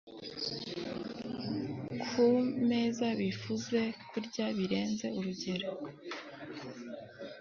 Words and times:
ku 2.05 2.23
meza 2.69 3.07
bifuze 3.19 3.79
kurya 4.09 4.45
birenze 4.57 5.05
urugero 5.17 5.69